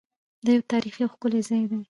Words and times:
دا 0.45 0.51
یو 0.55 0.63
تاریخي 0.73 1.01
او 1.03 1.11
ښکلی 1.13 1.41
ځای 1.49 1.63
دی. 1.69 1.77